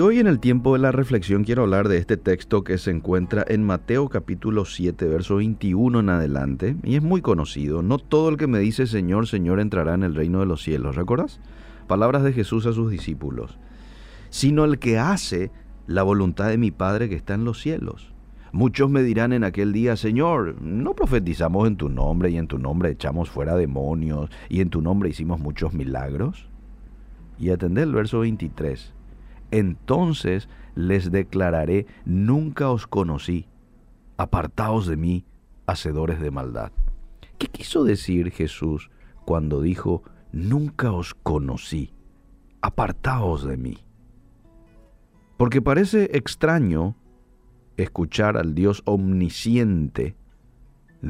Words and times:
Hoy 0.00 0.18
en 0.18 0.26
el 0.26 0.40
tiempo 0.40 0.72
de 0.72 0.80
la 0.80 0.90
reflexión 0.90 1.44
quiero 1.44 1.62
hablar 1.62 1.88
de 1.88 1.98
este 1.98 2.16
texto 2.16 2.64
que 2.64 2.78
se 2.78 2.90
encuentra 2.90 3.44
en 3.46 3.62
Mateo 3.62 4.08
capítulo 4.08 4.64
7, 4.64 5.06
verso 5.06 5.36
21 5.36 6.00
en 6.00 6.08
adelante, 6.08 6.76
y 6.82 6.96
es 6.96 7.02
muy 7.02 7.22
conocido. 7.22 7.80
No 7.80 7.98
todo 7.98 8.28
el 8.28 8.36
que 8.36 8.48
me 8.48 8.58
dice 8.58 8.88
Señor, 8.88 9.28
Señor 9.28 9.60
entrará 9.60 9.94
en 9.94 10.02
el 10.02 10.16
reino 10.16 10.40
de 10.40 10.46
los 10.46 10.62
cielos, 10.62 10.96
¿recuerdas? 10.96 11.40
Palabras 11.86 12.24
de 12.24 12.32
Jesús 12.32 12.66
a 12.66 12.72
sus 12.72 12.90
discípulos, 12.90 13.56
sino 14.30 14.64
el 14.64 14.80
que 14.80 14.98
hace 14.98 15.52
la 15.86 16.02
voluntad 16.02 16.48
de 16.48 16.58
mi 16.58 16.72
Padre 16.72 17.08
que 17.08 17.14
está 17.14 17.34
en 17.34 17.44
los 17.44 17.60
cielos. 17.60 18.12
Muchos 18.50 18.90
me 18.90 19.04
dirán 19.04 19.32
en 19.32 19.44
aquel 19.44 19.72
día, 19.72 19.96
Señor, 19.96 20.60
no 20.60 20.94
profetizamos 20.94 21.68
en 21.68 21.76
tu 21.76 21.88
nombre 21.88 22.30
y 22.30 22.36
en 22.36 22.48
tu 22.48 22.58
nombre 22.58 22.90
echamos 22.90 23.30
fuera 23.30 23.54
demonios 23.54 24.28
y 24.48 24.60
en 24.60 24.70
tu 24.70 24.82
nombre 24.82 25.08
hicimos 25.08 25.38
muchos 25.38 25.72
milagros. 25.72 26.48
Y 27.38 27.50
atendé 27.50 27.82
el 27.82 27.92
verso 27.92 28.20
23 28.20 28.92
entonces 29.50 30.48
les 30.74 31.10
declararé, 31.10 31.86
nunca 32.04 32.70
os 32.70 32.86
conocí, 32.86 33.46
apartaos 34.16 34.86
de 34.86 34.96
mí, 34.96 35.24
hacedores 35.66 36.20
de 36.20 36.30
maldad. 36.30 36.72
¿Qué 37.38 37.46
quiso 37.46 37.84
decir 37.84 38.30
Jesús 38.30 38.90
cuando 39.24 39.60
dijo, 39.60 40.02
nunca 40.32 40.92
os 40.92 41.14
conocí, 41.14 41.92
apartaos 42.60 43.44
de 43.44 43.56
mí? 43.56 43.78
Porque 45.36 45.60
parece 45.60 46.10
extraño 46.16 46.96
escuchar 47.76 48.36
al 48.36 48.54
Dios 48.54 48.82
omnisciente 48.84 50.16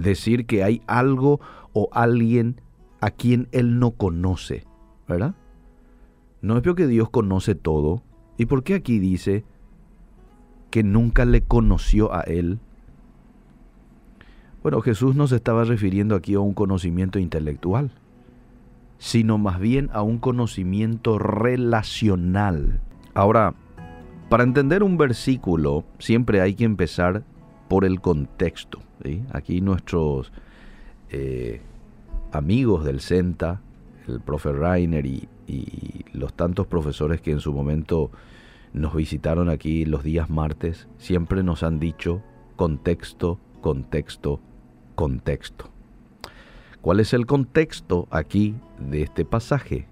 decir 0.03 0.47
que 0.47 0.65
hay 0.65 0.83
algo 0.87 1.41
o 1.73 1.89
alguien 1.93 2.61
a 3.01 3.11
quien 3.11 3.49
Él 3.53 3.79
no 3.79 3.93
conoce, 3.93 4.65
¿verdad? 5.09 5.35
No 6.41 6.59
es 6.59 6.63
que 6.75 6.87
Dios 6.87 7.11
conoce 7.11 7.55
todo, 7.55 8.03
¿Y 8.37 8.47
por 8.47 8.65
qué 8.65 8.75
aquí 8.75 8.99
dice 8.99 9.45
que 10.71 10.83
nunca 10.83 11.25
le 11.25 11.43
conoció 11.43 12.15
a 12.15 12.23
él? 12.23 12.59
Bueno, 14.63 14.81
Jesús 14.81 15.15
no 15.15 15.27
se 15.27 15.37
estaba 15.37 15.65
refiriendo 15.65 16.15
aquí 16.15 16.35
a 16.35 16.41
un 16.41 16.55
conocimiento 16.55 17.19
intelectual, 17.19 17.91
sino 18.99 19.39
más 19.39 19.61
bien 19.61 19.91
a 19.93 20.03
un 20.03 20.19
conocimiento 20.19 21.19
relacional. 21.19 22.81
Ahora, 23.13 23.55
para 24.31 24.43
entender 24.43 24.83
un 24.83 24.97
versículo 24.97 25.85
siempre 25.99 26.41
hay 26.41 26.55
que 26.55 26.65
empezar 26.65 27.23
por 27.69 27.85
el 27.85 28.01
contexto. 28.01 28.81
Aquí 29.33 29.61
nuestros 29.61 30.33
eh, 31.11 31.61
amigos 32.33 32.85
del 32.85 33.01
CENTA, 33.01 33.61
el 34.09 34.21
profe 34.21 34.53
Rainer 34.53 35.05
y, 35.05 35.29
y 35.47 36.05
los 36.13 36.35
tantos 36.35 36.67
profesores 36.67 37.21
que 37.21 37.33
en 37.33 37.41
su 37.41 37.53
momento 37.53 38.11
nos 38.73 38.95
visitaron 38.95 39.49
aquí 39.49 39.85
los 39.85 40.03
días 40.03 40.29
martes, 40.29 40.89
siempre 40.99 41.43
nos 41.43 41.63
han 41.63 41.79
dicho 41.79 42.23
contexto, 42.57 43.39
contexto, 43.61 44.41
contexto. 44.95 45.71
¿Cuál 46.81 47.01
es 47.01 47.15
el 47.15 47.25
contexto 47.25 48.09
aquí 48.11 48.57
de 48.79 49.03
este 49.03 49.25
pasaje? 49.25 49.89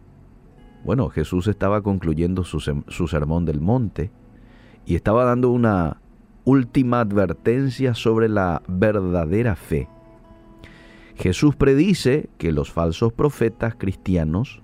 Bueno, 0.85 1.09
Jesús 1.09 1.47
estaba 1.47 1.81
concluyendo 1.81 2.45
su, 2.45 2.61
su, 2.61 3.09
sermón 3.09 3.45
del 3.45 3.61
monte 3.61 4.11
y 4.85 4.97
estaba 4.97 5.25
dando 5.25 5.51
una 5.51 6.01
última 6.45 7.01
advertencia 7.01 7.95
sobre 7.95 8.29
la 8.29 8.63
verdadera 8.67 9.55
fe. 9.55 9.89
Jesús 11.15 11.55
predice 11.55 12.29
que 12.37 12.51
los 12.51 12.73
falsos 12.73 13.13
profetas 13.13 13.77
cristianos 13.77 14.63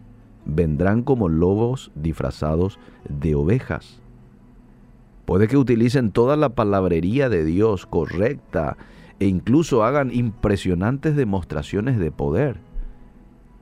vendrán 0.48 1.02
como 1.02 1.28
lobos 1.28 1.92
disfrazados 1.94 2.80
de 3.08 3.36
ovejas. 3.36 4.00
Puede 5.24 5.46
que 5.46 5.58
utilicen 5.58 6.10
toda 6.10 6.36
la 6.36 6.48
palabrería 6.48 7.28
de 7.28 7.44
Dios 7.44 7.86
correcta 7.86 8.76
e 9.20 9.26
incluso 9.26 9.84
hagan 9.84 10.12
impresionantes 10.12 11.14
demostraciones 11.14 11.98
de 11.98 12.10
poder, 12.10 12.60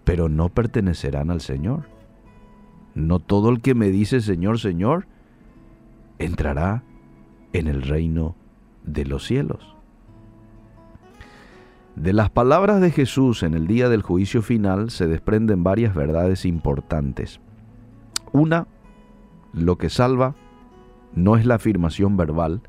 pero 0.04 0.28
no 0.28 0.48
pertenecerán 0.48 1.30
al 1.30 1.40
Señor. 1.40 1.88
No 2.94 3.18
todo 3.18 3.50
el 3.50 3.60
que 3.60 3.74
me 3.74 3.90
dice 3.90 4.20
Señor, 4.20 4.60
Señor, 4.60 5.06
entrará 6.18 6.84
en 7.52 7.66
el 7.66 7.82
reino 7.82 8.36
de 8.84 9.04
los 9.04 9.26
cielos. 9.26 9.75
De 11.96 12.12
las 12.12 12.28
palabras 12.28 12.82
de 12.82 12.90
Jesús 12.90 13.42
en 13.42 13.54
el 13.54 13.66
día 13.66 13.88
del 13.88 14.02
juicio 14.02 14.42
final 14.42 14.90
se 14.90 15.06
desprenden 15.06 15.64
varias 15.64 15.94
verdades 15.94 16.44
importantes. 16.44 17.40
Una, 18.32 18.66
lo 19.54 19.78
que 19.78 19.88
salva 19.88 20.34
no 21.14 21.38
es 21.38 21.46
la 21.46 21.54
afirmación 21.54 22.18
verbal 22.18 22.60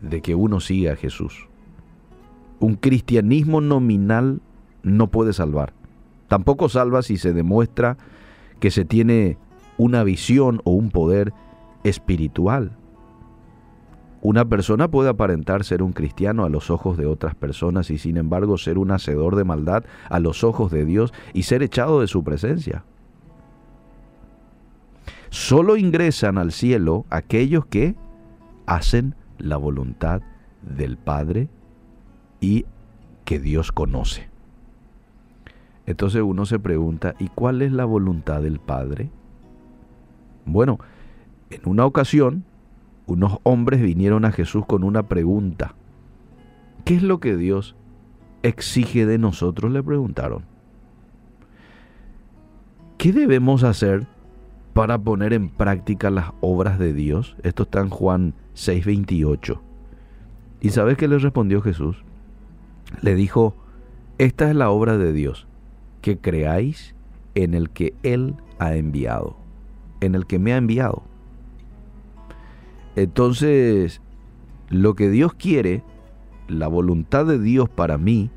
de 0.00 0.20
que 0.20 0.34
uno 0.34 0.58
siga 0.58 0.94
a 0.94 0.96
Jesús. 0.96 1.46
Un 2.58 2.74
cristianismo 2.74 3.60
nominal 3.60 4.40
no 4.82 5.06
puede 5.06 5.32
salvar. 5.32 5.72
Tampoco 6.26 6.68
salva 6.68 7.02
si 7.02 7.18
se 7.18 7.32
demuestra 7.32 7.98
que 8.58 8.72
se 8.72 8.84
tiene 8.84 9.38
una 9.76 10.02
visión 10.02 10.60
o 10.64 10.72
un 10.72 10.90
poder 10.90 11.32
espiritual. 11.84 12.76
Una 14.20 14.44
persona 14.44 14.88
puede 14.88 15.10
aparentar 15.10 15.64
ser 15.64 15.82
un 15.82 15.92
cristiano 15.92 16.44
a 16.44 16.48
los 16.48 16.70
ojos 16.70 16.96
de 16.96 17.06
otras 17.06 17.34
personas 17.34 17.90
y 17.90 17.98
sin 17.98 18.16
embargo 18.16 18.58
ser 18.58 18.78
un 18.78 18.90
hacedor 18.90 19.36
de 19.36 19.44
maldad 19.44 19.84
a 20.10 20.18
los 20.18 20.42
ojos 20.42 20.72
de 20.72 20.84
Dios 20.84 21.14
y 21.34 21.44
ser 21.44 21.62
echado 21.62 22.00
de 22.00 22.08
su 22.08 22.24
presencia. 22.24 22.84
Solo 25.30 25.76
ingresan 25.76 26.38
al 26.38 26.52
cielo 26.52 27.04
aquellos 27.10 27.66
que 27.66 27.94
hacen 28.66 29.14
la 29.38 29.56
voluntad 29.56 30.22
del 30.62 30.96
Padre 30.96 31.48
y 32.40 32.66
que 33.24 33.38
Dios 33.38 33.70
conoce. 33.70 34.28
Entonces 35.86 36.22
uno 36.22 36.44
se 36.44 36.58
pregunta, 36.58 37.14
¿y 37.18 37.28
cuál 37.28 37.62
es 37.62 37.72
la 37.72 37.84
voluntad 37.84 38.42
del 38.42 38.58
Padre? 38.58 39.10
Bueno, 40.44 40.78
en 41.50 41.60
una 41.66 41.86
ocasión 41.86 42.44
unos 43.08 43.38
hombres 43.42 43.80
vinieron 43.80 44.24
a 44.26 44.32
Jesús 44.32 44.64
con 44.66 44.84
una 44.84 45.08
pregunta. 45.08 45.74
¿Qué 46.84 46.94
es 46.94 47.02
lo 47.02 47.20
que 47.20 47.36
Dios 47.36 47.74
exige 48.42 49.06
de 49.06 49.18
nosotros? 49.18 49.72
Le 49.72 49.82
preguntaron. 49.82 50.44
¿Qué 52.98 53.12
debemos 53.12 53.64
hacer 53.64 54.06
para 54.74 54.98
poner 54.98 55.32
en 55.32 55.48
práctica 55.48 56.10
las 56.10 56.32
obras 56.42 56.78
de 56.78 56.92
Dios? 56.92 57.36
Esto 57.42 57.62
está 57.62 57.80
en 57.80 57.88
Juan 57.88 58.34
6:28. 58.54 59.58
¿Y 60.60 60.70
sabes 60.70 60.98
qué 60.98 61.08
le 61.08 61.18
respondió 61.18 61.62
Jesús? 61.62 62.04
Le 63.00 63.14
dijo, 63.14 63.54
esta 64.18 64.50
es 64.50 64.56
la 64.56 64.70
obra 64.70 64.98
de 64.98 65.12
Dios, 65.12 65.46
que 66.02 66.18
creáis 66.18 66.94
en 67.34 67.54
el 67.54 67.70
que 67.70 67.94
Él 68.02 68.34
ha 68.58 68.74
enviado, 68.74 69.36
en 70.00 70.14
el 70.14 70.26
que 70.26 70.38
me 70.38 70.52
ha 70.52 70.56
enviado. 70.56 71.07
Entonces, 72.98 74.00
lo 74.70 74.94
que 74.94 75.08
Dios 75.08 75.32
quiere, 75.34 75.84
la 76.48 76.66
voluntad 76.66 77.26
de 77.26 77.38
Dios 77.38 77.68
para 77.68 77.96
mí, 77.96 78.30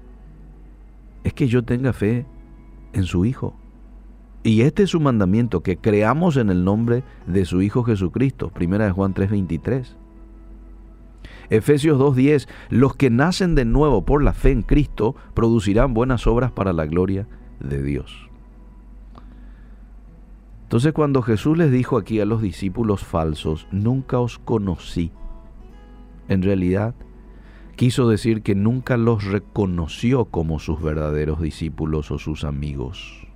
es 1.23 1.33
que 1.33 1.47
yo 1.47 1.63
tenga 1.63 1.93
fe 1.93 2.27
en 2.93 3.03
su 3.03 3.25
Hijo. 3.25 3.55
Y 4.43 4.61
este 4.61 4.83
es 4.83 4.91
su 4.91 4.99
mandamiento, 4.99 5.61
que 5.61 5.77
creamos 5.77 6.37
en 6.37 6.49
el 6.49 6.63
nombre 6.63 7.03
de 7.25 7.45
su 7.45 7.61
Hijo 7.61 7.83
Jesucristo. 7.83 8.49
Primera 8.49 8.85
de 8.85 8.91
Juan 8.91 9.13
3:23. 9.13 9.95
Efesios 11.49 11.99
2:10, 11.99 12.47
los 12.69 12.95
que 12.95 13.09
nacen 13.09 13.55
de 13.55 13.65
nuevo 13.65 14.05
por 14.05 14.23
la 14.23 14.33
fe 14.33 14.51
en 14.51 14.61
Cristo 14.61 15.15
producirán 15.33 15.93
buenas 15.95 16.27
obras 16.27 16.51
para 16.51 16.71
la 16.71 16.85
gloria 16.85 17.27
de 17.59 17.81
Dios. 17.81 18.30
Entonces 20.71 20.93
cuando 20.93 21.21
Jesús 21.21 21.57
les 21.57 21.69
dijo 21.69 21.97
aquí 21.97 22.21
a 22.21 22.25
los 22.25 22.41
discípulos 22.41 23.03
falsos, 23.03 23.67
nunca 23.73 24.21
os 24.21 24.39
conocí, 24.39 25.11
en 26.29 26.43
realidad 26.43 26.95
quiso 27.75 28.07
decir 28.07 28.41
que 28.41 28.55
nunca 28.55 28.95
los 28.95 29.25
reconoció 29.25 30.23
como 30.23 30.59
sus 30.59 30.81
verdaderos 30.81 31.41
discípulos 31.41 32.09
o 32.09 32.19
sus 32.19 32.45
amigos. 32.45 33.27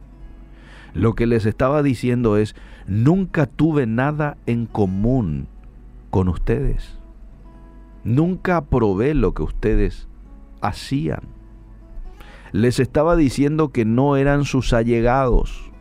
Lo 0.94 1.12
que 1.12 1.28
les 1.28 1.46
estaba 1.46 1.84
diciendo 1.84 2.38
es, 2.38 2.56
nunca 2.88 3.48
tuve 3.48 3.86
nada 3.86 4.38
en 4.46 4.66
común 4.66 5.50
con 6.12 6.30
ustedes. 6.30 7.00
Nunca 8.06 8.56
aprobé 8.56 9.14
lo 9.14 9.34
que 9.34 9.44
ustedes 9.44 10.08
hacían. 10.62 11.24
Les 12.54 12.80
estaba 12.80 13.18
diciendo 13.18 13.74
que 13.74 13.84
no 13.84 14.16
eran 14.16 14.46
sus 14.46 14.72
allegados 14.72 15.75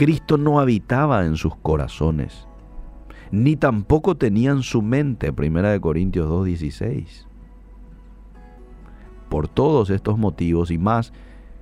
Cristo 0.00 0.38
no 0.38 0.60
habitaba 0.60 1.26
en 1.26 1.36
sus 1.36 1.54
corazones, 1.56 2.48
ni 3.30 3.56
tampoco 3.56 4.16
tenían 4.16 4.62
su 4.62 4.80
mente, 4.80 5.28
1 5.28 5.78
Corintios 5.82 6.26
2.16. 6.26 7.26
Por 9.28 9.46
todos 9.46 9.90
estos 9.90 10.16
motivos 10.16 10.70
y 10.70 10.78
más, 10.78 11.12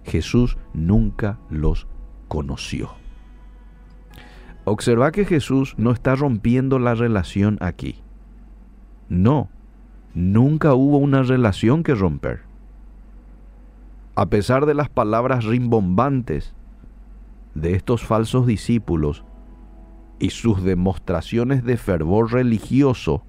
Jesús 0.04 0.56
nunca 0.72 1.40
los 1.50 1.88
conoció. 2.28 2.92
Observa 4.64 5.10
que 5.10 5.24
Jesús 5.24 5.74
no 5.76 5.90
está 5.90 6.14
rompiendo 6.14 6.78
la 6.78 6.94
relación 6.94 7.58
aquí. 7.60 8.04
No, 9.08 9.48
nunca 10.14 10.74
hubo 10.74 10.98
una 10.98 11.24
relación 11.24 11.82
que 11.82 11.96
romper. 11.96 12.42
A 14.14 14.26
pesar 14.26 14.64
de 14.64 14.74
las 14.74 14.88
palabras 14.88 15.44
rimbombantes 15.44 16.54
de 17.60 17.74
estos 17.74 18.02
falsos 18.02 18.46
discípulos 18.46 19.24
y 20.18 20.30
sus 20.30 20.62
demostraciones 20.62 21.64
de 21.64 21.76
fervor 21.76 22.32
religioso, 22.32 23.22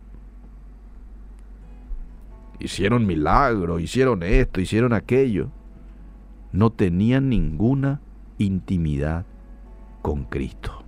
hicieron 2.60 3.06
milagro, 3.06 3.80
hicieron 3.80 4.24
esto, 4.24 4.62
hicieron 4.62 4.94
aquello, 4.94 5.50
no 6.52 6.72
tenían 6.72 7.30
ninguna 7.30 8.02
intimidad 8.38 9.26
con 10.02 10.24
Cristo. 10.26 10.84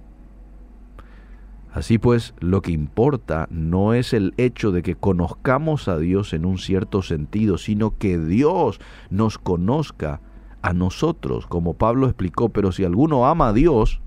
Así 1.73 1.97
pues, 1.97 2.33
lo 2.39 2.61
que 2.61 2.71
importa 2.71 3.47
no 3.49 3.93
es 3.93 4.13
el 4.13 4.33
hecho 4.37 4.71
de 4.71 4.83
que 4.83 4.95
conozcamos 4.95 5.87
a 5.87 5.97
Dios 5.97 6.33
en 6.33 6.45
un 6.45 6.57
cierto 6.57 7.01
sentido, 7.01 7.57
sino 7.57 7.97
que 7.97 8.17
Dios 8.17 8.81
nos 9.09 9.37
conozca 9.37 10.19
a 10.61 10.73
nosotros, 10.73 11.47
como 11.47 11.73
Pablo 11.73 12.07
explicó, 12.07 12.49
pero 12.49 12.71
si 12.71 12.83
alguno 12.83 13.25
ama 13.25 13.49
a 13.49 13.53
Dios, 13.53 14.01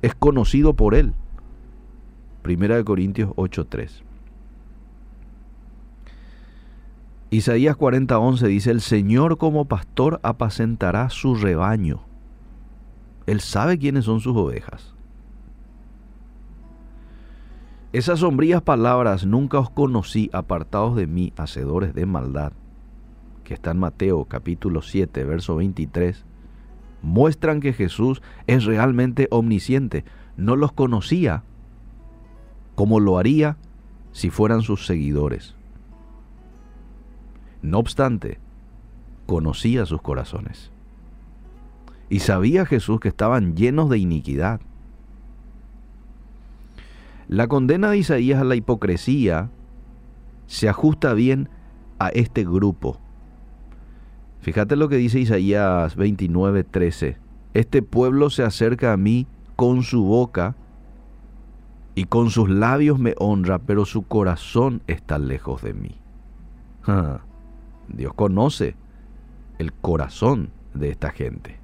es 0.00 0.14
conocido 0.14 0.74
por 0.74 0.94
Él. 0.94 1.14
Primera 2.42 2.76
de 2.76 2.84
Corintios 2.84 3.30
8:3. 3.36 4.02
Isaías 7.30 7.76
40:11 7.76 8.46
dice, 8.46 8.70
el 8.70 8.80
Señor 8.80 9.38
como 9.38 9.64
pastor 9.66 10.20
apacentará 10.22 11.08
su 11.08 11.34
rebaño. 11.34 12.00
Él 13.26 13.40
sabe 13.40 13.78
quiénes 13.78 14.04
son 14.04 14.20
sus 14.20 14.36
ovejas. 14.36 14.94
Esas 17.92 18.20
sombrías 18.20 18.62
palabras 18.62 19.26
nunca 19.26 19.58
os 19.58 19.70
conocí 19.70 20.30
apartados 20.32 20.96
de 20.96 21.06
mí, 21.06 21.32
hacedores 21.36 21.94
de 21.94 22.06
maldad, 22.06 22.52
que 23.44 23.54
está 23.54 23.72
en 23.72 23.78
Mateo 23.78 24.24
capítulo 24.24 24.82
7, 24.82 25.24
verso 25.24 25.56
23, 25.56 26.24
muestran 27.02 27.60
que 27.60 27.72
Jesús 27.72 28.22
es 28.46 28.64
realmente 28.64 29.28
omnisciente. 29.30 30.04
No 30.36 30.56
los 30.56 30.72
conocía 30.72 31.42
como 32.74 33.00
lo 33.00 33.18
haría 33.18 33.56
si 34.12 34.30
fueran 34.30 34.62
sus 34.62 34.86
seguidores. 34.86 35.54
No 37.60 37.78
obstante, 37.78 38.38
conocía 39.26 39.86
sus 39.86 40.02
corazones. 40.02 40.70
Y 42.08 42.20
sabía 42.20 42.66
Jesús 42.66 43.00
que 43.00 43.08
estaban 43.08 43.56
llenos 43.56 43.88
de 43.88 43.98
iniquidad 43.98 44.60
la 47.32 47.46
condena 47.46 47.88
de 47.88 47.96
Isaías 47.96 48.42
a 48.42 48.44
la 48.44 48.56
hipocresía 48.56 49.48
se 50.46 50.68
ajusta 50.68 51.14
bien 51.14 51.48
a 51.98 52.10
este 52.10 52.44
grupo. 52.44 53.00
Fíjate 54.42 54.74
lo 54.74 54.88
que 54.88 54.96
dice 54.96 55.20
Isaías 55.20 55.96
29:13. 55.96 57.16
Este 57.54 57.80
pueblo 57.80 58.28
se 58.28 58.42
acerca 58.42 58.92
a 58.92 58.96
mí 58.96 59.28
con 59.54 59.84
su 59.84 60.04
boca 60.04 60.56
y 61.94 62.04
con 62.04 62.30
sus 62.30 62.50
labios 62.50 62.98
me 62.98 63.14
honra, 63.18 63.60
pero 63.60 63.84
su 63.84 64.02
corazón 64.02 64.82
está 64.88 65.18
lejos 65.20 65.62
de 65.62 65.74
mí. 65.74 65.94
Dios 67.86 68.14
conoce 68.14 68.74
el 69.58 69.72
corazón 69.72 70.50
de 70.74 70.90
esta 70.90 71.10
gente. 71.10 71.60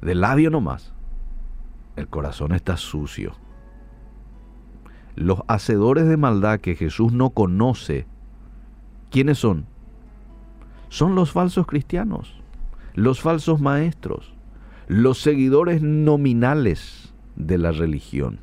De 0.00 0.14
labio 0.14 0.48
nomás. 0.48 0.94
El 1.96 2.08
corazón 2.08 2.52
está 2.52 2.78
sucio. 2.78 3.34
Los 5.16 5.42
hacedores 5.48 6.08
de 6.08 6.16
maldad 6.16 6.60
que 6.60 6.76
Jesús 6.76 7.12
no 7.12 7.30
conoce, 7.30 8.06
¿quiénes 9.10 9.38
son? 9.38 9.66
Son 10.88 11.14
los 11.14 11.32
falsos 11.32 11.66
cristianos, 11.66 12.34
los 12.94 13.20
falsos 13.20 13.60
maestros, 13.60 14.32
los 14.86 15.20
seguidores 15.20 15.82
nominales 15.82 17.12
de 17.36 17.58
la 17.58 17.72
religión. 17.72 18.40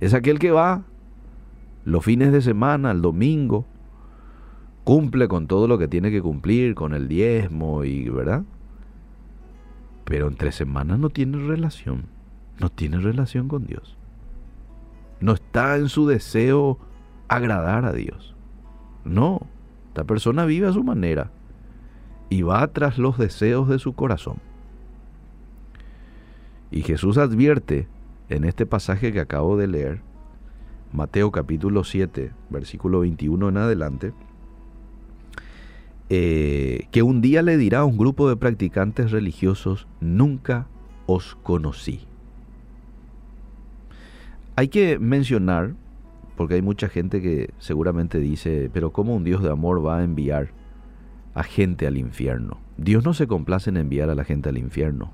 Es 0.00 0.14
aquel 0.14 0.38
que 0.38 0.50
va 0.50 0.84
los 1.84 2.04
fines 2.04 2.32
de 2.32 2.42
semana, 2.42 2.90
el 2.90 3.00
domingo, 3.00 3.64
cumple 4.84 5.28
con 5.28 5.46
todo 5.46 5.66
lo 5.66 5.78
que 5.78 5.88
tiene 5.88 6.10
que 6.10 6.20
cumplir, 6.20 6.74
con 6.74 6.94
el 6.94 7.08
diezmo 7.08 7.84
y, 7.84 8.08
¿verdad? 8.08 8.44
Pero 10.04 10.28
entre 10.28 10.52
semanas 10.52 10.98
no 10.98 11.10
tiene 11.10 11.38
relación, 11.38 12.06
no 12.60 12.70
tiene 12.70 12.98
relación 12.98 13.48
con 13.48 13.66
Dios. 13.66 13.96
No 15.20 15.32
está 15.32 15.76
en 15.76 15.88
su 15.88 16.06
deseo 16.06 16.78
agradar 17.28 17.84
a 17.84 17.92
Dios. 17.92 18.36
No, 19.04 19.40
esta 19.88 20.04
persona 20.04 20.44
vive 20.44 20.68
a 20.68 20.72
su 20.72 20.84
manera 20.84 21.30
y 22.28 22.42
va 22.42 22.66
tras 22.68 22.98
los 22.98 23.18
deseos 23.18 23.68
de 23.68 23.78
su 23.78 23.94
corazón. 23.94 24.36
Y 26.70 26.82
Jesús 26.82 27.18
advierte 27.18 27.86
en 28.28 28.44
este 28.44 28.66
pasaje 28.66 29.12
que 29.12 29.20
acabo 29.20 29.56
de 29.56 29.68
leer, 29.68 30.00
Mateo 30.92 31.30
capítulo 31.30 31.84
7, 31.84 32.32
versículo 32.50 33.00
21 33.00 33.48
en 33.48 33.56
adelante, 33.56 34.12
eh, 36.08 36.86
que 36.90 37.02
un 37.02 37.20
día 37.20 37.42
le 37.42 37.56
dirá 37.56 37.80
a 37.80 37.84
un 37.84 37.98
grupo 37.98 38.28
de 38.28 38.36
practicantes 38.36 39.10
religiosos, 39.10 39.86
nunca 40.00 40.66
os 41.06 41.36
conocí. 41.36 42.00
Hay 44.56 44.68
que 44.68 44.98
mencionar, 44.98 45.74
porque 46.36 46.54
hay 46.54 46.62
mucha 46.62 46.88
gente 46.88 47.20
que 47.20 47.50
seguramente 47.58 48.18
dice, 48.18 48.70
pero 48.72 48.90
¿cómo 48.90 49.14
un 49.14 49.24
Dios 49.24 49.42
de 49.42 49.50
amor 49.50 49.84
va 49.84 49.98
a 49.98 50.04
enviar 50.04 50.50
a 51.36 51.44
gente 51.44 51.86
al 51.86 51.96
infierno? 51.96 52.58
Dios 52.76 53.04
no 53.04 53.14
se 53.14 53.28
complace 53.28 53.70
en 53.70 53.76
enviar 53.76 54.10
a 54.10 54.16
la 54.16 54.24
gente 54.24 54.48
al 54.48 54.58
infierno. 54.58 55.12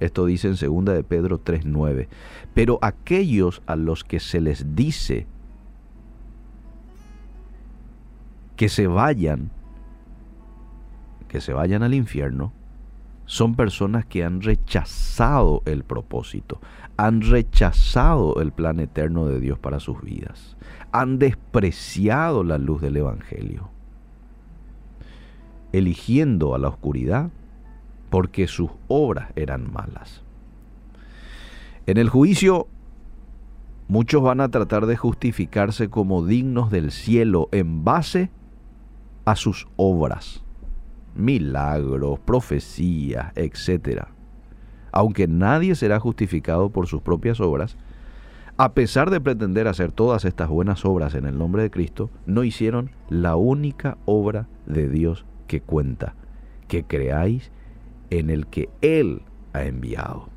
Esto 0.00 0.26
dice 0.26 0.48
en 0.48 0.54
2 0.54 0.94
de 0.94 1.04
Pedro 1.04 1.38
3:9. 1.38 2.08
Pero 2.54 2.78
aquellos 2.82 3.62
a 3.66 3.76
los 3.76 4.04
que 4.04 4.20
se 4.20 4.40
les 4.40 4.74
dice 4.74 5.26
que 8.56 8.68
se 8.68 8.86
vayan, 8.86 9.50
que 11.28 11.40
se 11.40 11.52
vayan 11.52 11.82
al 11.82 11.94
infierno, 11.94 12.52
son 13.26 13.54
personas 13.56 14.04
que 14.04 14.24
han 14.24 14.42
rechazado 14.42 15.62
el 15.64 15.82
propósito, 15.82 16.60
han 16.96 17.22
rechazado 17.22 18.40
el 18.40 18.52
plan 18.52 18.80
eterno 18.80 19.26
de 19.26 19.40
Dios 19.40 19.58
para 19.58 19.80
sus 19.80 20.00
vidas, 20.02 20.56
han 20.92 21.18
despreciado 21.18 22.44
la 22.44 22.58
luz 22.58 22.82
del 22.82 22.98
Evangelio, 22.98 23.70
eligiendo 25.74 26.54
a 26.54 26.58
la 26.58 26.68
oscuridad 26.68 27.30
porque 28.08 28.46
sus 28.46 28.70
obras 28.86 29.32
eran 29.34 29.72
malas. 29.72 30.22
En 31.86 31.98
el 31.98 32.08
juicio, 32.08 32.68
muchos 33.88 34.22
van 34.22 34.40
a 34.40 34.50
tratar 34.50 34.86
de 34.86 34.96
justificarse 34.96 35.88
como 35.90 36.24
dignos 36.24 36.70
del 36.70 36.92
cielo 36.92 37.48
en 37.50 37.82
base 37.82 38.30
a 39.24 39.34
sus 39.34 39.66
obras 39.74 40.44
milagros, 41.16 42.20
profecías, 42.20 43.32
etc. 43.36 44.04
Aunque 44.92 45.26
nadie 45.26 45.74
será 45.74 45.98
justificado 45.98 46.70
por 46.70 46.86
sus 46.86 47.02
propias 47.02 47.40
obras, 47.40 47.76
a 48.56 48.74
pesar 48.74 49.10
de 49.10 49.20
pretender 49.20 49.66
hacer 49.66 49.90
todas 49.90 50.24
estas 50.24 50.48
buenas 50.48 50.84
obras 50.84 51.14
en 51.14 51.24
el 51.24 51.36
nombre 51.36 51.62
de 51.62 51.70
Cristo, 51.70 52.10
no 52.26 52.44
hicieron 52.44 52.90
la 53.08 53.34
única 53.34 53.98
obra 54.06 54.46
de 54.66 54.88
Dios 54.88 55.24
que 55.46 55.60
cuenta, 55.60 56.14
que 56.68 56.84
creáis 56.84 57.50
en 58.10 58.30
el 58.30 58.46
que 58.46 58.68
Él 58.80 59.22
ha 59.52 59.64
enviado. 59.64 60.28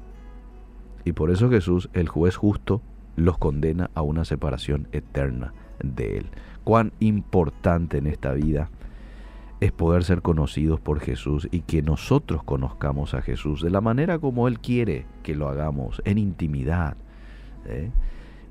Y 1.06 1.14
por 1.14 1.32
eso 1.32 1.50
Jesús, 1.50 1.90
el 1.94 2.10
juez 2.10 2.36
justo, 2.36 2.82
los 3.16 3.38
condena 3.38 3.90
a 3.94 4.02
una 4.02 4.26
separación 4.26 4.88
eterna 4.92 5.54
de 5.84 6.18
Él. 6.18 6.26
Cuán 6.64 6.92
importante 7.00 7.98
en 7.98 8.08
esta 8.08 8.34
vida 8.34 8.70
es 9.60 9.72
poder 9.72 10.04
ser 10.04 10.22
conocidos 10.22 10.80
por 10.80 11.00
Jesús 11.00 11.48
y 11.52 11.62
que 11.62 11.82
nosotros 11.82 12.44
conozcamos 12.44 13.14
a 13.14 13.22
Jesús 13.22 13.62
de 13.62 13.72
la 13.72 13.82
manera 13.82 14.20
como 14.20 14.48
Él 14.48 14.60
quiere 14.60 15.06
que 15.24 15.36
lo 15.36 15.50
hagamos, 15.50 16.02
en 16.06 16.20
intimidad, 16.20 16.96
¿eh? 17.66 17.90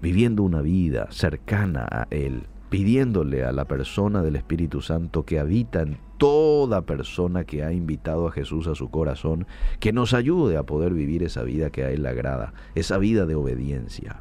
viviendo 0.03 0.43
una 0.43 0.63
vida 0.63 1.07
cercana 1.11 1.87
a 1.91 2.07
Él, 2.11 2.45
pidiéndole 2.71 3.45
a 3.45 3.53
la 3.53 3.65
persona 3.65 4.23
del 4.23 4.37
Espíritu 4.37 4.81
Santo 4.81 5.25
que 5.25 5.39
habita 5.39 5.83
en 5.83 5.99
toda 6.19 6.83
persona 6.83 7.45
que 7.45 7.63
ha 7.63 7.73
invitado 7.73 8.27
a 8.27 8.33
Jesús 8.33 8.67
a 8.67 8.75
su 8.75 8.91
corazón, 8.91 9.47
que 9.81 9.93
nos 9.93 10.15
ayude 10.15 10.57
a 10.57 10.65
poder 10.65 10.95
vivir 10.95 11.23
esa 11.23 11.43
vida 11.43 11.71
que 11.71 11.85
a 11.85 11.91
Él 11.91 12.03
le 12.03 12.09
agrada, 12.09 12.55
esa 12.75 12.99
vida 12.99 13.27
de 13.27 13.35
obediencia. 13.35 14.21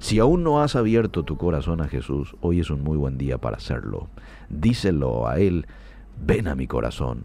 Si 0.00 0.18
aún 0.18 0.44
no 0.44 0.62
has 0.62 0.76
abierto 0.76 1.24
tu 1.24 1.36
corazón 1.36 1.80
a 1.80 1.88
Jesús, 1.88 2.36
hoy 2.40 2.60
es 2.60 2.70
un 2.70 2.82
muy 2.82 2.96
buen 2.96 3.18
día 3.18 3.38
para 3.38 3.56
hacerlo. 3.56 4.08
Díselo 4.48 5.26
a 5.26 5.38
Él 5.38 5.66
ven 6.24 6.48
a 6.48 6.54
mi 6.54 6.66
corazón, 6.66 7.24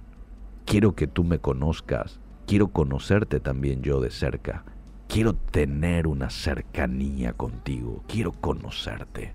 quiero 0.66 0.96
que 0.96 1.08
tú 1.08 1.24
me 1.24 1.40
conozcas, 1.40 2.20
quiero 2.48 2.70
conocerte 2.70 3.40
también 3.40 3.82
yo 3.82 4.00
de 4.00 4.12
cerca, 4.12 4.64
quiero 5.08 5.34
tener 5.34 6.08
una 6.08 6.30
cercanía 6.30 7.34
contigo, 7.34 8.04
quiero 8.08 8.32
conocerte. 8.32 9.34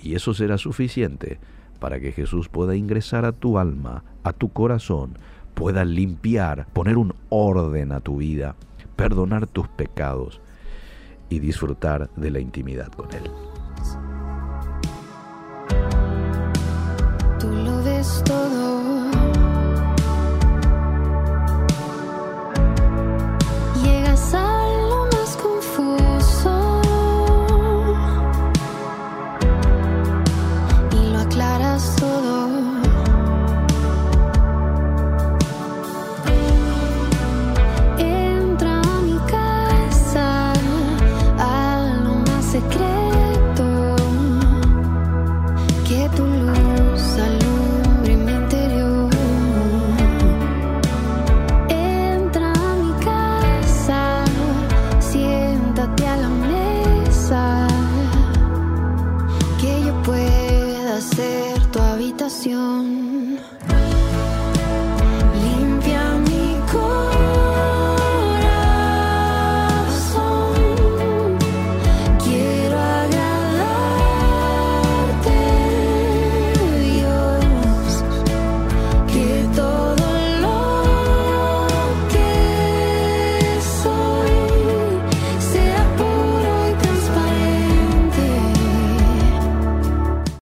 Y 0.00 0.14
eso 0.14 0.34
será 0.34 0.58
suficiente 0.58 1.38
para 1.80 1.98
que 1.98 2.12
Jesús 2.12 2.48
pueda 2.48 2.76
ingresar 2.76 3.24
a 3.24 3.32
tu 3.32 3.58
alma, 3.58 4.04
a 4.22 4.32
tu 4.32 4.50
corazón, 4.50 5.18
pueda 5.54 5.84
limpiar, 5.84 6.66
poner 6.72 6.96
un 6.96 7.14
orden 7.28 7.92
a 7.92 8.00
tu 8.00 8.18
vida, 8.18 8.54
perdonar 8.96 9.46
tus 9.46 9.68
pecados 9.68 10.40
y 11.28 11.40
disfrutar 11.40 12.10
de 12.14 12.30
la 12.30 12.40
intimidad 12.40 12.88
con 12.88 13.08
Él. 13.12 13.30